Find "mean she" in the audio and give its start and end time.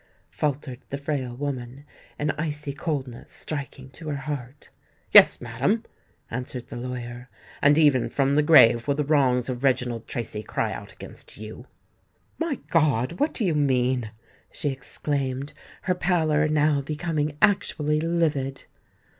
13.53-14.69